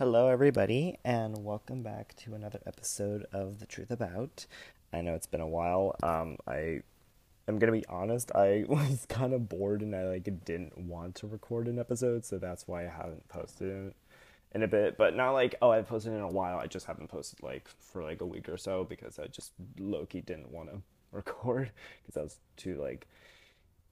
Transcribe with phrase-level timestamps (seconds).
[0.00, 4.46] Hello, everybody, and welcome back to another episode of The Truth About.
[4.94, 5.94] I know it's been a while.
[6.02, 6.80] Um, I
[7.46, 8.32] am gonna be honest.
[8.34, 12.38] I was kind of bored, and I like didn't want to record an episode, so
[12.38, 13.96] that's why I haven't posted it
[14.54, 14.96] in a bit.
[14.96, 16.58] But not like oh, I've posted in a while.
[16.58, 20.22] I just haven't posted like for like a week or so because I just Loki
[20.22, 20.80] didn't want to
[21.12, 21.72] record
[22.02, 23.06] because I was too like.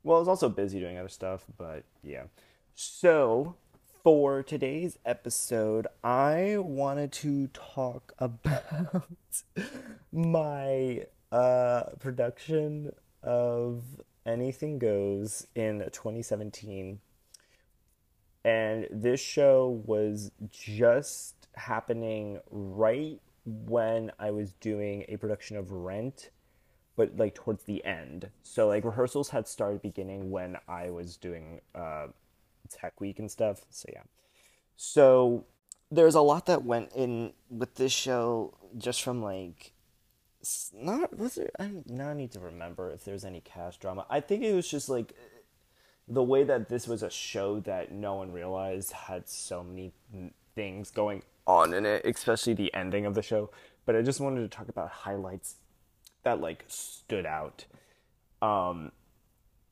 [0.04, 2.22] Well, I was also busy doing other stuff, but yeah.
[2.74, 3.56] So
[4.02, 9.42] for today's episode, I wanted to talk about
[10.12, 13.82] my uh, production of
[14.26, 17.00] Anything Goes in 2017.
[18.44, 26.30] And this show was just happening right when I was doing a production of Rent,
[26.96, 28.30] but like towards the end.
[28.42, 31.60] So, like, rehearsals had started beginning when I was doing.
[31.74, 32.08] Uh,
[32.68, 33.64] tech week and stuff.
[33.70, 34.02] So yeah.
[34.76, 35.44] So
[35.90, 39.72] there's a lot that went in with this show just from like
[40.72, 44.06] not was there I now I need to remember if there's any cast drama.
[44.08, 45.14] I think it was just like
[46.06, 49.92] the way that this was a show that no one realized had so many
[50.54, 53.50] things going on in it, especially the ending of the show.
[53.84, 55.56] But I just wanted to talk about highlights
[56.22, 57.64] that like stood out.
[58.40, 58.92] Um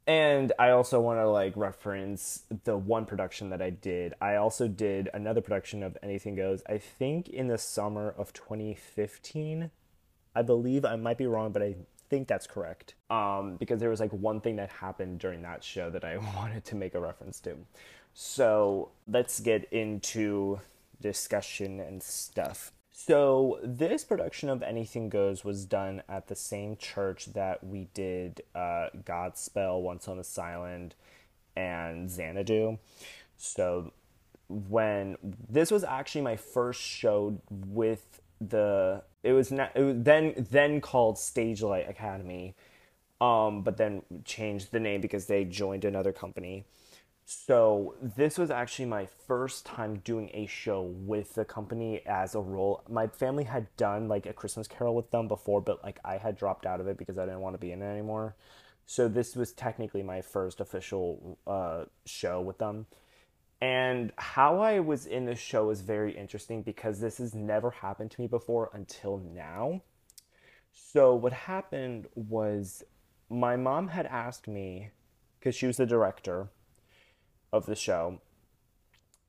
[0.06, 4.14] and I also want to like reference the one production that I did.
[4.20, 6.62] I also did another production of Anything Goes.
[6.68, 9.70] I think in the summer of 2015.
[10.34, 11.76] I believe I might be wrong, but I
[12.10, 12.94] think that's correct.
[13.10, 16.64] Um, because there was like one thing that happened during that show that I wanted
[16.66, 17.56] to make a reference to.
[18.14, 20.60] So let's get into
[21.00, 22.72] discussion and stuff.
[22.98, 28.40] So this production of Anything Goes was done at the same church that we did
[28.54, 30.94] uh, Godspell, Once on This Island,
[31.54, 32.78] and Xanadu.
[33.36, 33.92] So
[34.48, 40.80] when this was actually my first show with the it was it was then then
[40.80, 42.54] called Stagelight Academy,
[43.20, 46.64] um, but then changed the name because they joined another company.
[47.28, 52.40] So this was actually my first time doing a show with the company as a
[52.40, 52.84] role.
[52.88, 56.36] My family had done like a Christmas Carol with them before, but like I had
[56.36, 58.36] dropped out of it because I didn't want to be in it anymore.
[58.86, 62.86] So this was technically my first official uh, show with them.
[63.60, 68.12] And how I was in this show was very interesting because this has never happened
[68.12, 69.82] to me before until now.
[70.70, 72.84] So what happened was
[73.28, 74.90] my mom had asked me
[75.40, 76.50] because she was the director
[77.56, 78.20] of the show,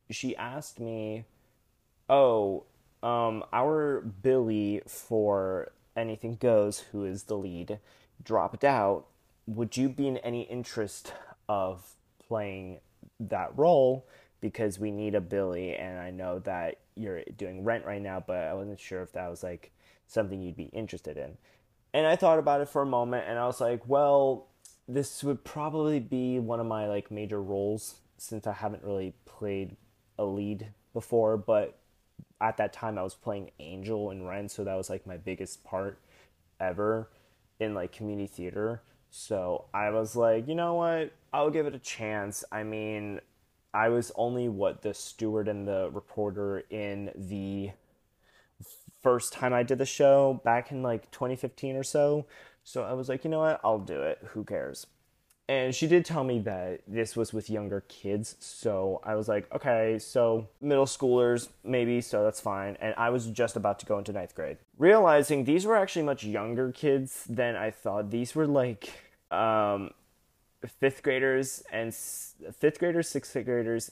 [0.09, 1.25] she asked me,
[2.09, 2.65] "Oh,
[3.03, 7.79] um, our Billy for Anything Goes, who is the lead,
[8.23, 9.07] dropped out.
[9.47, 11.13] Would you be in any interest
[11.49, 11.95] of
[12.27, 12.79] playing
[13.19, 14.05] that role?
[14.39, 18.37] Because we need a Billy, and I know that you're doing Rent right now, but
[18.37, 19.71] I wasn't sure if that was like
[20.07, 21.37] something you'd be interested in."
[21.93, 24.47] And I thought about it for a moment, and I was like, "Well."
[24.89, 29.75] This would probably be one of my like major roles since I haven't really played
[30.17, 31.79] a lead before, but
[32.41, 35.63] at that time I was playing Angel and Rent, so that was like my biggest
[35.63, 35.99] part
[36.59, 37.09] ever
[37.59, 38.81] in like community theater.
[39.09, 41.13] So I was like, you know what?
[41.33, 42.43] I'll give it a chance.
[42.51, 43.21] I mean,
[43.73, 47.71] I was only what the steward and the reporter in the
[49.01, 52.25] first time I did the show back in like 2015 or so.
[52.63, 53.61] So I was like, you know what?
[53.63, 54.19] I'll do it.
[54.31, 54.87] Who cares?
[55.49, 58.35] And she did tell me that this was with younger kids.
[58.39, 62.77] So i was like okay so middle schoolers maybe so that's fine.
[62.81, 64.57] And i was just about to go into ninth grade.
[64.77, 68.11] Realizing these were actually much younger kids than i thought.
[68.11, 68.91] These were like
[69.31, 69.91] um,
[70.79, 73.91] fifth graders and fifth graders sixth graders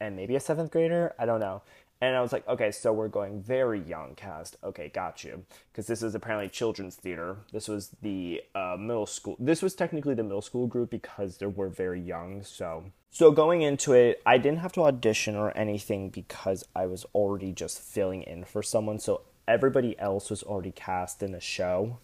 [0.00, 1.14] and maybe a seventh grader?
[1.18, 1.62] I don't know
[2.02, 4.56] and I was like, okay, so we're going very young cast.
[4.64, 5.44] Okay, got you.
[5.70, 7.36] Because this is apparently children's theater.
[7.52, 9.36] This was the uh, middle school.
[9.38, 12.42] This was technically the middle school group because they were very young.
[12.42, 17.06] So, so going into it, I didn't have to audition or anything because I was
[17.14, 18.98] already just filling in for someone.
[18.98, 21.98] So everybody else was already cast in the show.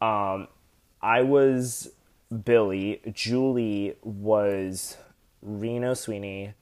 [0.00, 0.46] Um,
[1.00, 1.90] I was
[2.44, 3.00] Billy.
[3.12, 4.96] Julie was
[5.42, 6.54] Reno Sweeney.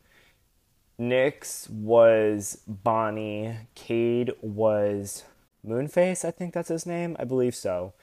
[1.00, 3.56] Nyx was Bonnie.
[3.75, 5.25] Cade was
[5.67, 7.17] Moonface, I think that's his name.
[7.19, 7.94] I believe so.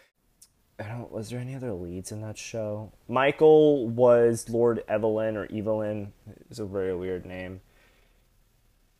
[0.79, 2.91] I don't was there any other leads in that show?
[3.07, 6.13] Michael was Lord Evelyn or Evelyn.
[6.49, 7.61] It's a very weird name.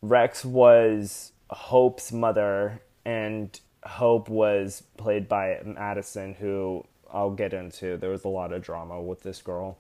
[0.02, 7.98] Rex was Hope's mother and Hope was played by Madison who I'll get into.
[7.98, 9.78] There was a lot of drama with this girl.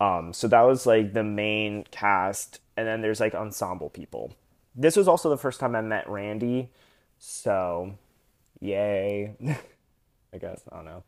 [0.00, 4.32] Um, so that was like the main cast, and then there's like ensemble people.
[4.74, 6.70] this was also the first time I met Randy,
[7.18, 7.94] so
[8.60, 9.34] yay.
[10.34, 11.02] I guess, I don't know.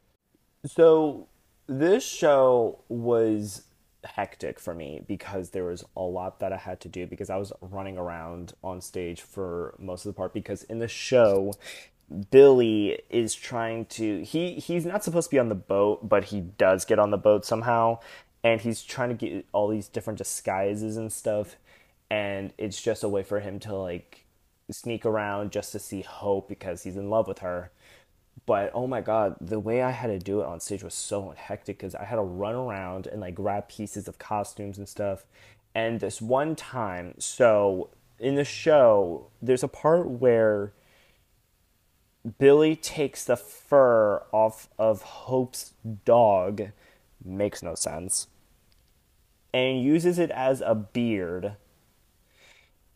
[0.64, 1.28] So
[1.66, 3.62] this show was
[4.04, 7.36] hectic for me because there was a lot that I had to do because I
[7.36, 11.52] was running around on stage for most of the part because in the show
[12.30, 16.40] Billy is trying to he he's not supposed to be on the boat but he
[16.40, 17.98] does get on the boat somehow
[18.44, 21.56] and he's trying to get all these different disguises and stuff
[22.10, 24.24] and it's just a way for him to like
[24.70, 27.70] sneak around just to see Hope because he's in love with her.
[28.46, 31.34] But oh my god the way i had to do it on stage was so
[31.36, 35.24] hectic because i had to run around and like grab pieces of costumes and stuff.
[35.74, 40.72] And this one time so in the show there's a part where
[42.38, 45.74] billy takes the fur off of hope's
[46.04, 46.70] dog
[47.24, 48.28] makes no sense
[49.52, 51.56] and uses it as a beard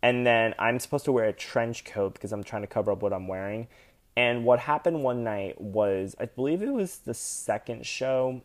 [0.02, 3.02] and then i'm supposed to wear a trench coat because i'm trying to cover up
[3.02, 3.68] what i'm wearing
[4.16, 8.42] and what happened one night was, I believe it was the second show,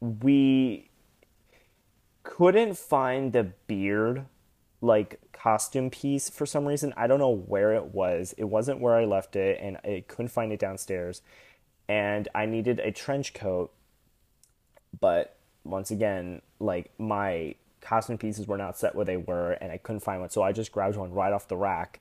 [0.00, 0.90] we
[2.22, 4.26] couldn't find the beard
[4.80, 6.94] like costume piece for some reason.
[6.96, 8.34] I don't know where it was.
[8.38, 11.20] It wasn't where I left it and I couldn't find it downstairs.
[11.88, 13.72] And I needed a trench coat.
[15.02, 19.76] But once again, like my costume pieces were not set where they were and I
[19.76, 20.30] couldn't find one.
[20.30, 22.00] So I just grabbed one right off the rack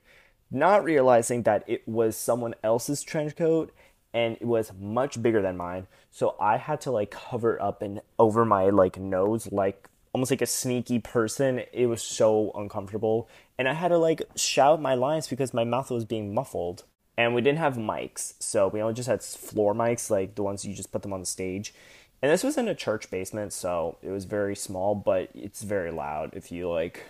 [0.52, 3.74] not realizing that it was someone else's trench coat
[4.14, 5.88] and it was much bigger than mine.
[6.12, 10.42] So I had to like cover up and over my like nose like almost like
[10.42, 11.62] a sneaky person.
[11.72, 13.30] It was so uncomfortable.
[13.58, 16.84] And I had to like shout my lines because my mouth was being muffled.
[17.18, 20.66] And we didn't have mics, so we only just had floor mics, like the ones
[20.66, 21.74] you just put them on the stage.
[22.22, 25.92] And this was in a church basement, so it was very small, but it's very
[25.92, 27.04] loud if you like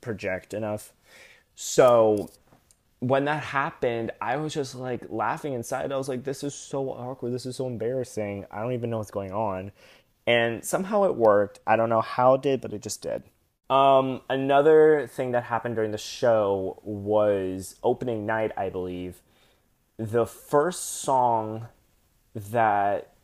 [0.00, 0.92] project enough.
[1.54, 2.30] So
[3.00, 5.92] when that happened, I was just like laughing inside.
[5.92, 7.32] I was like, this is so awkward.
[7.32, 8.46] This is so embarrassing.
[8.50, 9.72] I don't even know what's going on.
[10.26, 11.60] And somehow it worked.
[11.66, 13.24] I don't know how it did, but it just did.
[13.68, 19.20] Um, another thing that happened during the show was opening night, I believe.
[19.98, 21.68] The first song
[22.34, 23.15] that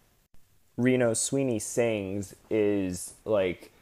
[0.76, 3.72] Reno Sweeney sings is like,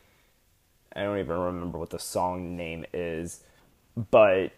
[0.94, 3.42] I don't even remember what the song name is,
[4.10, 4.52] but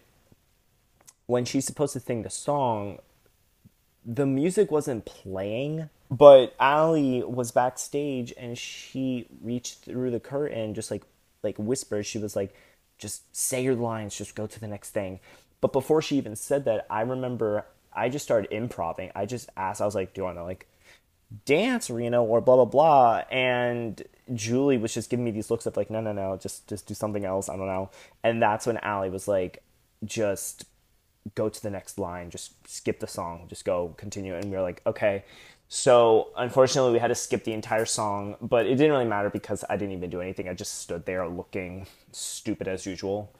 [1.25, 2.99] when she's supposed to sing the song,
[4.05, 10.91] the music wasn't playing, but Allie was backstage and she reached through the curtain, just
[10.91, 11.03] like
[11.41, 12.05] like whispered.
[12.05, 12.53] She was like,
[12.97, 14.15] "Just say your lines.
[14.15, 15.19] Just go to the next thing."
[15.61, 19.11] But before she even said that, I remember I just started improvising.
[19.15, 19.81] I just asked.
[19.81, 20.67] I was like, "Do you want to like
[21.45, 24.01] dance, Reno, or blah blah blah?" And
[24.33, 26.93] Julie was just giving me these looks of like, "No, no, no, just just do
[26.93, 27.89] something else." I don't know.
[28.23, 29.63] And that's when Allie was like,
[30.03, 30.65] "Just
[31.35, 34.35] go to the next line, just skip the song, just go continue.
[34.35, 35.23] And we were like, okay.
[35.69, 39.63] So unfortunately, we had to skip the entire song, but it didn't really matter because
[39.69, 40.47] I didn't even do anything.
[40.47, 43.33] I just stood there looking stupid as usual.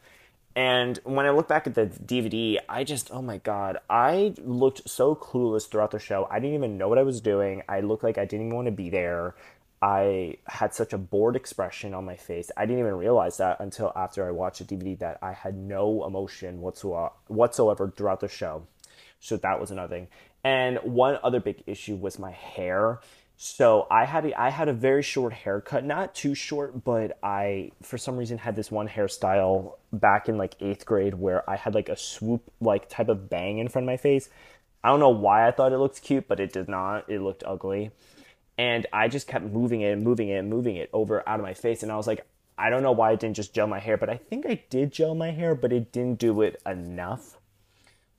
[0.55, 4.87] And when I look back at the DVD, I just, oh my God, I looked
[4.87, 6.27] so clueless throughout the show.
[6.29, 7.63] I didn't even know what I was doing.
[7.67, 9.35] I looked like I didn't even want to be there.
[9.81, 12.51] I had such a bored expression on my face.
[12.55, 16.05] I didn't even realize that until after I watched the DVD that I had no
[16.05, 18.67] emotion whatsoever, whatsoever throughout the show.
[19.19, 20.07] So that was another thing.
[20.43, 22.99] And one other big issue was my hair.
[23.45, 27.71] So I had a, I had a very short haircut, not too short, but I
[27.81, 31.75] for some reason had this one hairstyle back in like eighth grade where I had
[31.75, 34.29] like a swoop like type of bang in front of my face.
[34.81, 37.09] I don't know why I thought it looked cute, but it did not.
[37.09, 37.91] It looked ugly
[38.57, 41.45] and I just kept moving it and moving it and moving it over out of
[41.45, 41.83] my face.
[41.83, 42.25] And I was like,
[42.57, 44.93] I don't know why I didn't just gel my hair, but I think I did
[44.93, 47.39] gel my hair, but it didn't do it enough.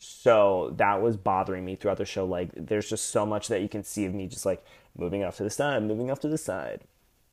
[0.06, 2.26] So that was bothering me throughout the show.
[2.26, 4.64] Like, there's just so much that you can see of me just like
[4.96, 6.82] moving off to the side, moving off to the side.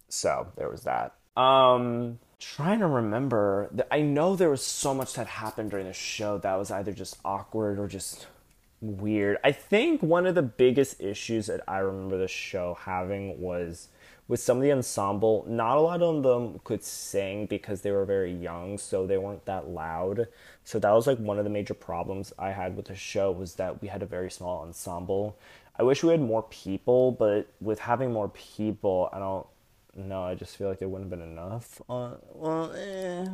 [0.07, 1.13] So there was that.
[1.35, 3.69] Um, trying to remember.
[3.91, 7.17] I know there was so much that happened during the show that was either just
[7.25, 8.27] awkward or just
[8.79, 9.37] weird.
[9.43, 13.89] I think one of the biggest issues that I remember the show having was
[14.31, 15.43] with some of the ensemble.
[15.45, 19.43] Not a lot of them could sing because they were very young, so they weren't
[19.43, 20.29] that loud.
[20.63, 23.55] So that was like one of the major problems I had with the show was
[23.55, 25.37] that we had a very small ensemble.
[25.77, 29.45] I wish we had more people, but with having more people, I don't
[29.97, 30.23] know.
[30.23, 31.81] I just feel like there wouldn't have been enough.
[31.89, 33.27] Uh, well, eh.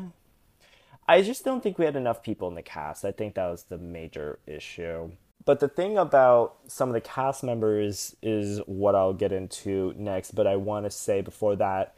[1.08, 3.06] I just don't think we had enough people in the cast.
[3.06, 5.12] I think that was the major issue.
[5.48, 10.36] But the thing about some of the cast members is what I'll get into next.
[10.36, 11.96] But I want to say before that,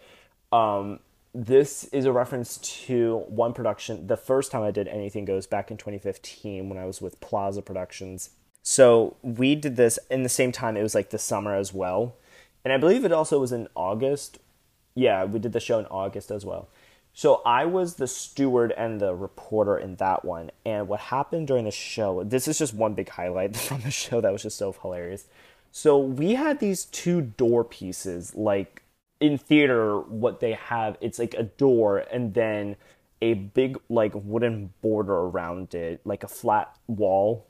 [0.51, 0.99] um,
[1.33, 4.05] this is a reference to one production.
[4.05, 7.63] The first time I did Anything Goes back in 2015 when I was with Plaza
[7.63, 8.29] Productions.
[8.61, 10.77] So we did this in the same time.
[10.77, 12.17] It was like the summer as well.
[12.63, 14.37] And I believe it also was in August.
[14.93, 16.69] Yeah, we did the show in August as well.
[17.19, 20.51] So I was the steward and the reporter in that one.
[20.65, 24.21] And what happened during the show, this is just one big highlight from the show
[24.21, 25.25] that was just so hilarious.
[25.69, 28.83] So we had these two door pieces, like
[29.19, 32.77] in theater, what they have, it's like a door and then
[33.21, 37.45] a big like wooden border around it, like a flat wall,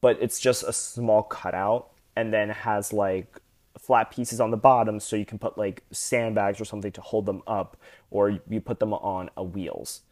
[0.00, 3.38] but it's just a small cutout and then has like
[3.78, 7.26] flat pieces on the bottom so you can put like sandbags or something to hold
[7.26, 7.76] them up
[8.10, 10.02] or you put them on wheels.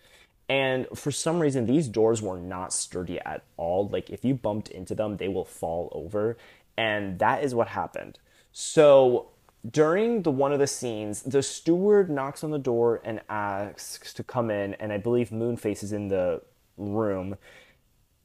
[0.49, 3.89] And for some reason, these doors were not sturdy at all.
[3.89, 6.39] Like, if you bumped into them, they will fall over.
[6.77, 8.19] And that is what happened.
[8.53, 9.29] So,
[9.69, 14.25] during the one of the scenes, the steward knocks on the door and asks to
[14.25, 16.41] come in, and I believe Moonface is in the
[16.77, 17.37] room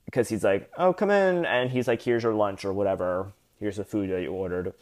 [0.06, 3.34] because he's like, "Oh, come in," and he's like, "Here's your lunch or whatever.
[3.60, 4.74] Here's the food that you ordered."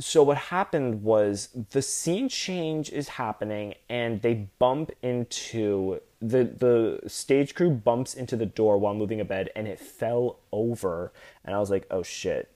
[0.00, 7.08] So what happened was the scene change is happening, and they bump into the the
[7.08, 11.12] stage crew bumps into the door while moving a bed, and it fell over,
[11.44, 12.52] and I was like, "Oh shit!"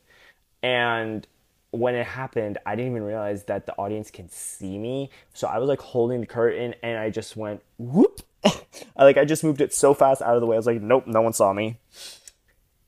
[0.63, 1.27] And
[1.73, 5.11] when it happened, I didn't even realize that the audience can see me.
[5.33, 8.21] So I was like holding the curtain and I just went whoop.
[8.45, 8.61] I,
[9.05, 10.55] like I just moved it so fast out of the way.
[10.55, 11.79] I was like, nope, no one saw me.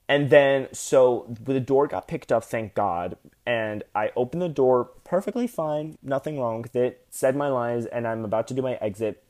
[0.06, 3.16] And then so the door got picked up, thank God.
[3.46, 8.06] And I opened the door perfectly fine, nothing wrong with it, said my lines, and
[8.08, 9.22] I'm about to do my exit.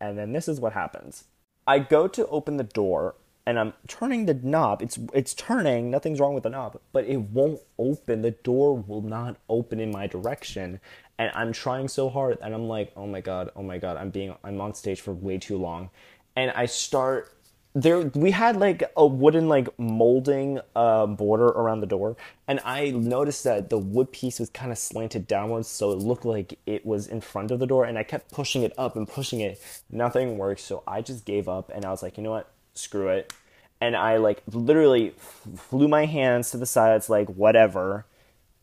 [0.00, 1.24] And then this is what happens.
[1.66, 4.82] I go to open the door and I'm turning the knob.
[4.82, 8.22] It's it's turning, nothing's wrong with the knob, but it won't open.
[8.22, 10.80] The door will not open in my direction.
[11.18, 14.10] And I'm trying so hard and I'm like, "Oh my god, oh my god, I'm
[14.10, 15.90] being I'm on stage for way too long."
[16.36, 17.34] And I start
[17.72, 22.16] there we had like a wooden like molding uh, border around the door
[22.48, 26.24] and i noticed that the wood piece was kind of slanted downwards so it looked
[26.24, 29.06] like it was in front of the door and i kept pushing it up and
[29.06, 32.32] pushing it nothing worked so i just gave up and i was like you know
[32.32, 33.32] what screw it.
[33.80, 35.14] And I like literally
[35.56, 38.06] flew my hands to the sides, like whatever,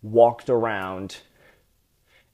[0.01, 1.17] walked around,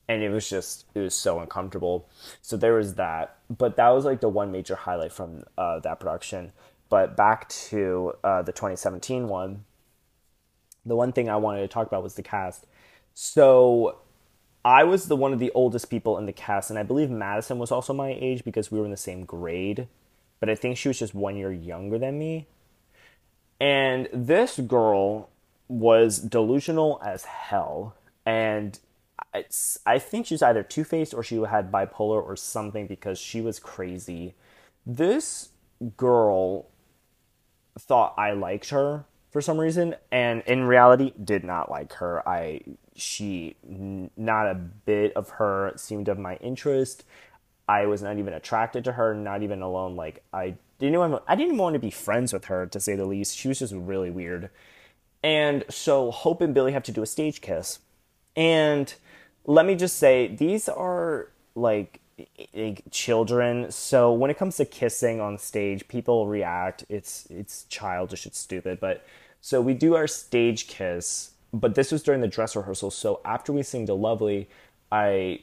[0.08, 2.10] and it was just, it was so uncomfortable.
[2.42, 3.38] So there was that.
[3.50, 6.52] But that was like the one major highlight from uh, that production.
[6.90, 9.66] But back to uh, the 2017 one,
[10.86, 12.66] the one thing I wanted to talk about was the cast.
[13.14, 14.00] So
[14.66, 17.58] I was the one of the oldest people in the cast, and I believe Madison
[17.58, 19.88] was also my age because we were in the same grade
[20.44, 22.48] but I think she was just one year younger than me.
[23.62, 25.30] And this girl
[25.70, 27.96] was delusional as hell.
[28.26, 28.78] And
[29.86, 33.60] I think she's either two faced or she had bipolar or something because she was
[33.60, 34.36] crazy.
[34.86, 35.50] This
[35.98, 36.68] girl
[37.80, 42.62] thought I liked her for some reason and in reality did not like her i
[42.96, 43.56] she
[44.16, 47.04] not a bit of her seemed of my interest
[47.68, 49.96] I was not even attracted to her, not even alone.
[49.96, 53.06] Like I didn't even I didn't want to be friends with her to say the
[53.06, 53.38] least.
[53.38, 54.50] She was just really weird.
[55.24, 57.80] And so Hope and Billy have to do a stage kiss.
[58.36, 58.94] And
[59.46, 62.00] let me just say, these are like,
[62.54, 63.72] like children.
[63.72, 66.86] So when it comes to kissing on stage, people react.
[66.90, 68.80] It's it's childish, it's stupid.
[68.80, 69.06] But
[69.42, 72.92] so we do our stage kiss, but this was during the dress rehearsal.
[72.92, 74.48] So after we sing De-Lovely,
[74.92, 75.40] I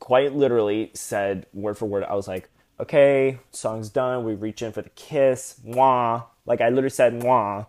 [0.00, 2.48] quite literally said word for word, I was like,
[2.80, 4.24] okay, song's done.
[4.24, 5.60] We reach in for the kiss.
[5.64, 6.24] Mwah.
[6.46, 7.66] Like I literally said mwah.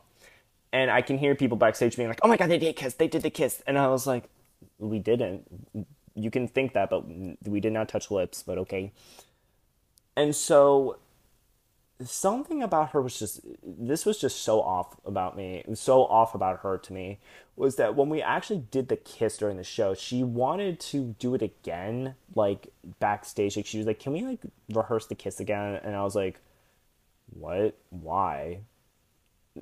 [0.73, 2.93] And I can hear people backstage being like, oh my God, they did kiss.
[2.93, 3.61] They did the kiss.
[3.67, 4.23] And I was like,
[4.81, 5.87] we didn't.
[6.13, 7.05] You can think that, but
[7.45, 8.91] we did not touch lips, but okay.
[10.17, 10.97] And so
[12.05, 16.61] something about her was just this was just so off about me so off about
[16.61, 17.19] her to me
[17.55, 21.35] was that when we actually did the kiss during the show she wanted to do
[21.35, 22.69] it again like
[22.99, 23.55] backstage.
[23.55, 24.39] Like she was like can we like
[24.73, 25.79] rehearse the kiss again?
[25.83, 26.39] And i was like
[27.33, 27.77] what?
[27.89, 28.59] Why?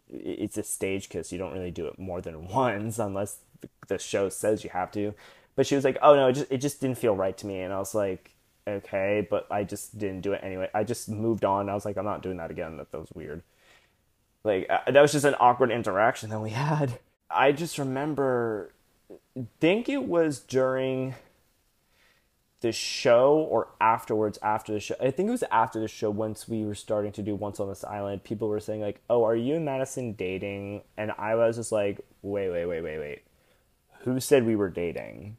[0.07, 1.31] It's a stage kiss.
[1.31, 3.39] You don't really do it more than once unless
[3.87, 5.13] the show says you have to
[5.55, 7.61] but she was like oh no it just, it just didn't feel right to me
[7.61, 8.35] and i was like
[8.67, 10.69] okay, but I just didn't do it anyway.
[10.73, 11.69] I just moved on.
[11.69, 12.77] I was like, I'm not doing that again.
[12.77, 13.43] That, that was weird.
[14.43, 16.99] Like, uh, that was just an awkward interaction that we had.
[17.29, 18.73] I just remember,
[19.59, 21.15] think it was during
[22.61, 24.95] the show or afterwards after the show.
[24.99, 27.69] I think it was after the show once we were starting to do Once on
[27.69, 28.23] This Island.
[28.23, 30.81] People were saying, like, oh, are you and Madison dating?
[30.97, 33.21] And I was just like, wait, wait, wait, wait, wait.
[34.03, 35.37] Who said we were dating?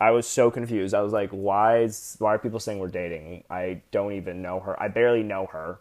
[0.00, 0.94] I was so confused.
[0.94, 3.44] I was like, why is why are people saying we're dating?
[3.50, 4.80] I don't even know her.
[4.82, 5.78] I barely know her.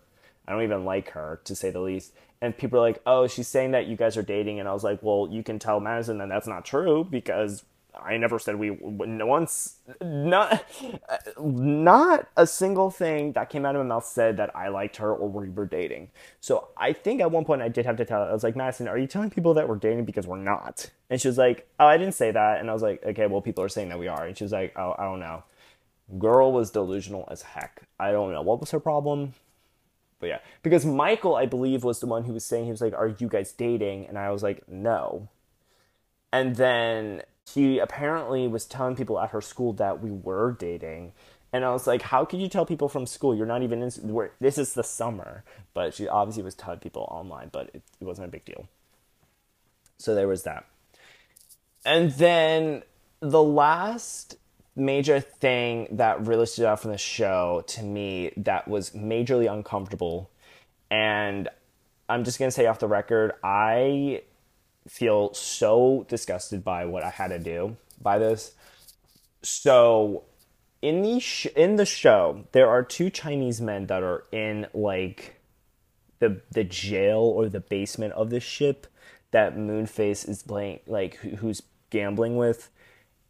[0.48, 2.12] I don't even like her to say the least.
[2.42, 4.84] And people are like, "Oh, she's saying that you guys are dating." And I was
[4.84, 7.64] like, "Well, you can tell Madison that that's not true because
[7.98, 10.64] I never said we no once not
[11.40, 15.14] not a single thing that came out of my mouth said that I liked her
[15.14, 16.10] or we were dating.
[16.40, 18.56] So I think at one point I did have to tell her, I was like,
[18.56, 20.90] Madison, are you telling people that we're dating because we're not?
[21.10, 22.60] And she was like, Oh, I didn't say that.
[22.60, 24.26] And I was like, Okay, well people are saying that we are.
[24.26, 25.44] And she was like, Oh, I don't know.
[26.18, 27.82] Girl was delusional as heck.
[28.00, 29.34] I don't know what was her problem.
[30.20, 32.94] But yeah, because Michael, I believe, was the one who was saying he was like,
[32.94, 35.30] "Are you guys dating?" And I was like, "No."
[36.32, 41.14] And then he apparently was telling people at her school that we were dating.
[41.52, 43.36] And I was like, how could you tell people from school?
[43.36, 43.92] You're not even in,
[44.40, 45.44] this is the summer.
[45.74, 48.68] But she obviously was telling people online, but it, it wasn't a big deal.
[49.98, 50.66] So there was that.
[51.86, 52.84] And then
[53.20, 54.38] the last
[54.76, 60.30] major thing that really stood out from the show to me that was majorly uncomfortable,
[60.90, 61.50] and
[62.08, 64.24] I'm just gonna say off the record, I
[64.90, 68.54] feel so disgusted by what I had to do by this.
[69.42, 70.24] So
[70.82, 75.40] in the sh- in the show, there are two Chinese men that are in like
[76.20, 78.88] the the jail or the basement of the ship
[79.32, 82.70] that Moonface is playing like who's gambling with,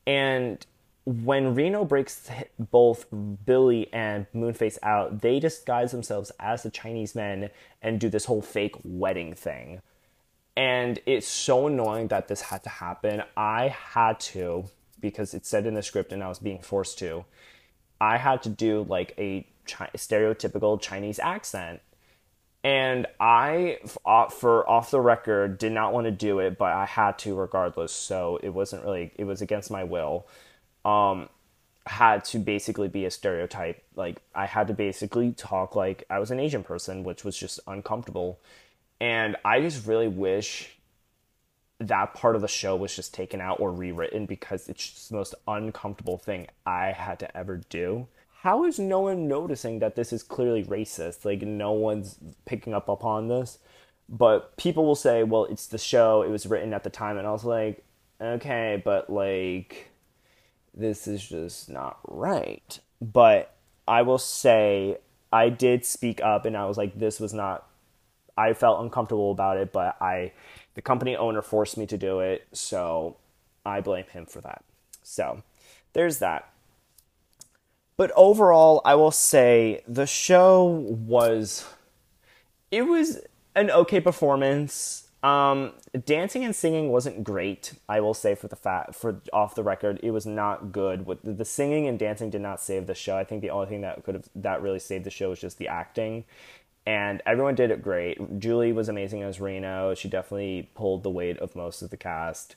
[0.08, 0.66] and
[1.06, 3.06] when Reno breaks both
[3.46, 7.50] Billy and Moonface out, they disguise themselves as the Chinese men
[7.82, 9.82] and do this whole fake wedding thing
[10.60, 13.24] and it's so annoying that this had to happen.
[13.38, 14.66] I had to,
[15.00, 17.24] because it said in the script and I was being forced to,
[18.02, 21.80] I had to do like a chi- stereotypical Chinese accent.
[22.62, 26.86] And I, uh, for off the record, did not want to do it, but I
[26.86, 27.94] had to regardless.
[27.94, 30.28] So it wasn't really, it was against my will.
[30.84, 31.30] Um,
[31.86, 33.82] had to basically be a stereotype.
[33.96, 37.62] Like I had to basically talk like I was an Asian person, which was just
[37.66, 38.42] uncomfortable.
[39.02, 40.78] And I just really wish
[41.80, 45.16] that part of the show was just taken out or rewritten because it's just the
[45.16, 48.08] most uncomfortable thing I had to ever do.
[48.42, 51.26] How is no one noticing that this is clearly racist?
[51.26, 53.60] Like, no one's picking up upon this.
[54.10, 57.18] But people will say, well, it's the show, it was written at the time.
[57.18, 57.84] And I was like,
[58.20, 59.92] okay, but like,
[60.74, 62.80] this is just not right.
[63.02, 63.56] But
[63.88, 64.98] I will say,
[65.32, 67.69] I did speak up and I was like, this was not
[68.38, 70.34] I felt uncomfortable about it, but I
[70.76, 73.18] the company owner forced me to do it, so
[73.66, 74.64] I blame him for that.
[75.04, 75.44] So,
[75.94, 76.50] there's that.
[77.98, 81.66] But overall, I will say the show was
[82.72, 83.20] it was
[83.56, 85.08] an okay performance.
[85.22, 85.74] Um,
[86.06, 87.74] dancing and singing wasn't great.
[87.90, 91.06] I will say for the fat for off the record, it was not good.
[91.06, 93.18] With the singing and dancing did not save the show.
[93.18, 95.58] I think the only thing that could have that really saved the show was just
[95.58, 96.24] the acting
[96.90, 98.40] and everyone did it great.
[98.40, 99.94] Julie was amazing as Reno.
[99.94, 102.56] She definitely pulled the weight of most of the cast.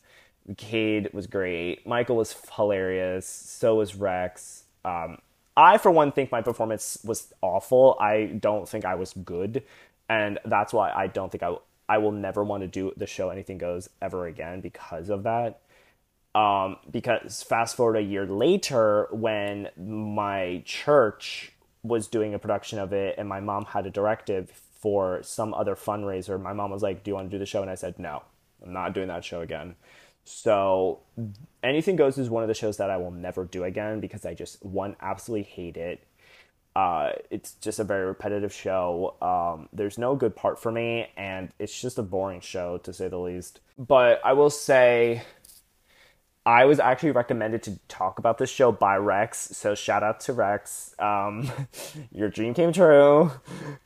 [0.56, 1.86] Cade was great.
[1.86, 3.26] Michael was hilarious.
[3.26, 4.64] So was Rex.
[4.86, 5.18] Um,
[5.54, 7.98] I, for one, think my performance was awful.
[8.00, 9.64] I don't think I was good,
[10.08, 13.28] and that's why I don't think I I will never want to do the show
[13.28, 15.60] Anything Goes ever again because of that.
[16.34, 22.92] Um, because fast forward a year later, when my church was doing a production of
[22.92, 26.40] it and my mom had a directive for some other fundraiser.
[26.40, 27.62] My mom was like, Do you want to do the show?
[27.62, 28.22] And I said, No,
[28.64, 29.76] I'm not doing that show again.
[30.24, 31.00] So
[31.62, 34.34] Anything Goes is one of the shows that I will never do again because I
[34.34, 36.04] just, one, absolutely hate it.
[36.74, 39.14] Uh, it's just a very repetitive show.
[39.20, 43.08] Um, there's no good part for me, and it's just a boring show to say
[43.08, 43.60] the least.
[43.78, 45.22] But I will say,
[46.44, 50.32] I was actually recommended to talk about this show by Rex, so shout out to
[50.32, 50.94] Rex.
[50.98, 51.50] Um,
[52.12, 53.30] your dream came true.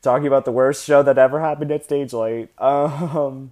[0.01, 2.49] Talking about the worst show that ever happened at Stagelight.
[2.59, 3.51] Um,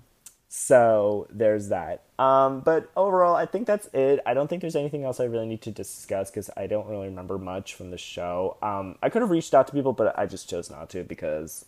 [0.50, 2.02] so there's that.
[2.18, 4.22] Um, but overall, I think that's it.
[4.26, 7.08] I don't think there's anything else I really need to discuss because I don't really
[7.08, 8.58] remember much from the show.
[8.64, 11.66] Um, I could have reached out to people, but I just chose not to because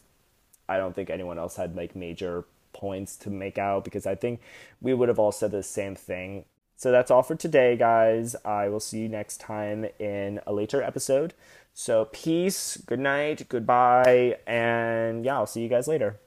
[0.67, 4.41] I don't think anyone else had like major points to make out because I think
[4.81, 6.45] we would have all said the same thing
[6.77, 8.35] so that's all for today, guys.
[8.45, 11.33] I will see you next time in a later episode.
[11.73, 16.19] So peace, good night, goodbye, and yeah, I'll see you guys later.